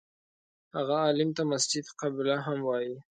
هغه 0.75 0.93
عالم 1.05 1.29
ته 1.37 1.41
مسجد 1.51 1.85
قبله 2.01 2.35
هم 2.45 2.59
وایي. 2.67 2.95